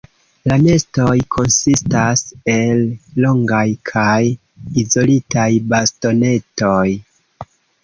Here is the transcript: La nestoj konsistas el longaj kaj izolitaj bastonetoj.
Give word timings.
La 0.51 0.55
nestoj 0.61 1.17
konsistas 1.35 2.23
el 2.55 2.81
longaj 3.27 3.61
kaj 3.91 4.17
izolitaj 4.87 5.47
bastonetoj. 5.77 6.83